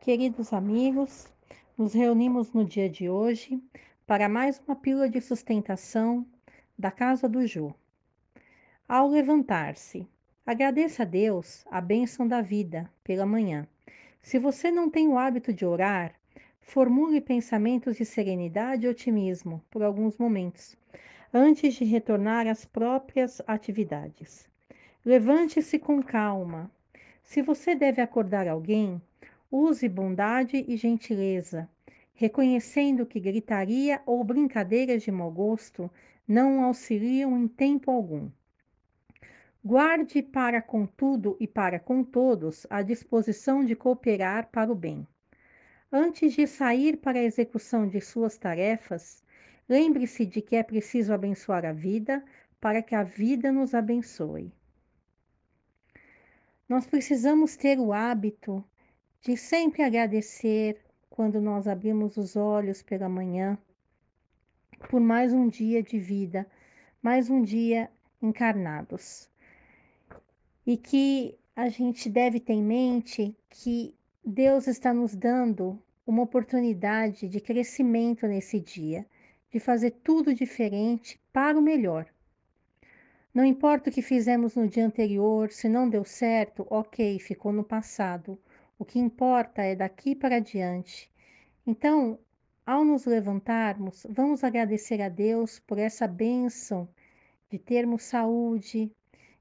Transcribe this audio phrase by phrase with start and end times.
[0.00, 1.26] Queridos amigos,
[1.76, 3.60] nos reunimos no dia de hoje
[4.06, 6.24] para mais uma pílula de sustentação
[6.78, 7.74] da casa do Jô.
[8.88, 10.06] Ao levantar-se,
[10.46, 13.66] agradeça a Deus a bênção da vida pela manhã.
[14.22, 16.14] Se você não tem o hábito de orar,
[16.60, 20.76] formule pensamentos de serenidade e otimismo por alguns momentos,
[21.34, 24.48] antes de retornar às próprias atividades.
[25.04, 26.70] Levante-se com calma.
[27.22, 29.02] Se você deve acordar alguém,
[29.50, 31.68] Use bondade e gentileza,
[32.12, 35.90] reconhecendo que gritaria ou brincadeiras de mau gosto
[36.26, 38.30] não auxiliam em tempo algum.
[39.64, 45.06] Guarde para com tudo e para com todos a disposição de cooperar para o bem.
[45.90, 49.24] Antes de sair para a execução de suas tarefas,
[49.66, 52.22] lembre-se de que é preciso abençoar a vida
[52.60, 54.52] para que a vida nos abençoe.
[56.68, 58.62] Nós precisamos ter o hábito
[59.20, 63.58] de sempre agradecer quando nós abrimos os olhos pela manhã
[64.88, 66.46] por mais um dia de vida,
[67.02, 67.90] mais um dia
[68.22, 69.28] encarnados.
[70.64, 77.28] E que a gente deve ter em mente que Deus está nos dando uma oportunidade
[77.28, 79.04] de crescimento nesse dia,
[79.50, 82.06] de fazer tudo diferente para o melhor.
[83.34, 87.64] Não importa o que fizemos no dia anterior, se não deu certo, ok, ficou no
[87.64, 88.38] passado.
[88.78, 91.10] O que importa é daqui para diante.
[91.66, 92.18] Então,
[92.64, 96.88] ao nos levantarmos, vamos agradecer a Deus por essa bênção
[97.50, 98.92] de termos saúde,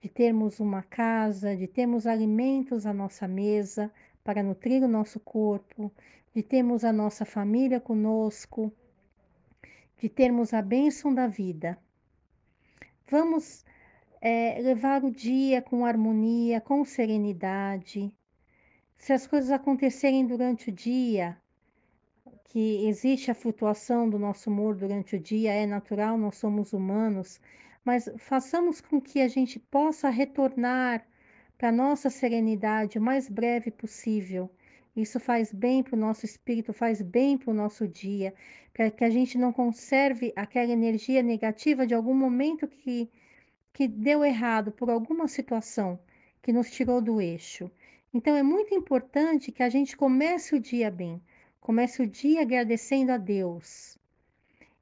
[0.00, 3.90] de termos uma casa, de termos alimentos à nossa mesa
[4.22, 5.90] para nutrir o nosso corpo,
[6.34, 8.72] de termos a nossa família conosco,
[9.98, 11.78] de termos a bênção da vida.
[13.08, 13.64] Vamos
[14.20, 18.12] é, levar o dia com harmonia, com serenidade,
[19.02, 21.36] se as coisas acontecerem durante o dia,
[22.44, 27.40] que existe a flutuação do nosso humor durante o dia, é natural, nós somos humanos,
[27.84, 31.04] mas façamos com que a gente possa retornar
[31.58, 34.48] para a nossa serenidade o mais breve possível.
[34.94, 38.32] Isso faz bem para o nosso espírito, faz bem para o nosso dia,
[38.72, 43.10] para que a gente não conserve aquela energia negativa de algum momento que,
[43.72, 45.98] que deu errado por alguma situação
[46.40, 47.68] que nos tirou do eixo.
[48.14, 51.22] Então é muito importante que a gente comece o dia bem,
[51.60, 53.98] comece o dia agradecendo a Deus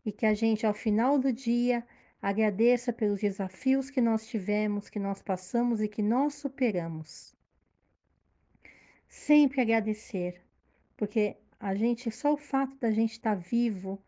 [0.04, 1.86] e que a gente ao final do dia
[2.20, 7.36] agradeça pelos desafios que nós tivemos, que nós passamos e que nós superamos.
[9.08, 10.42] Sempre agradecer,
[10.96, 14.02] porque a gente só o fato da gente estar vivo,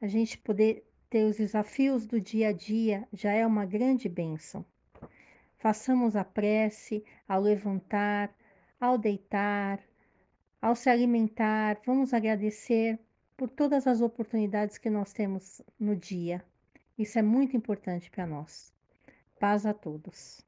[0.00, 4.64] a gente poder ter os desafios do dia a dia já é uma grande bênção.
[5.56, 8.34] Façamos a prece ao levantar,
[8.80, 9.80] ao deitar,
[10.60, 11.80] ao se alimentar.
[11.84, 12.98] Vamos agradecer
[13.36, 16.44] por todas as oportunidades que nós temos no dia.
[16.98, 18.72] Isso é muito importante para nós.
[19.38, 20.45] Paz a todos.